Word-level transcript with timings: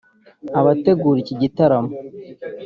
Abategura 0.59 1.17
iki 1.23 1.35
gitaramo 1.41 1.93